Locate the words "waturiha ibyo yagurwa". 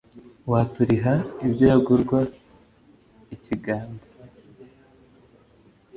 0.51-2.19